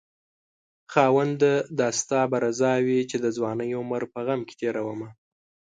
خاونده 0.93 1.53
دا 1.79 1.87
به 1.91 1.97
ستا 1.99 2.21
رضاوي 2.45 2.99
چې 3.09 3.17
دځوانۍ 3.25 3.69
عمر 3.79 4.01
په 4.13 4.19
غم 4.25 4.41
کې 4.47 4.55
تيرومه 4.61 5.09